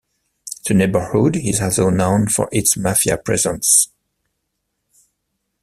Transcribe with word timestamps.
The 0.65 0.73
neighborhood 0.73 1.35
is 1.35 1.61
also 1.61 1.91
known 1.91 2.25
for 2.27 2.49
its 2.51 2.75
mafia 2.75 3.17
presence. 3.17 3.89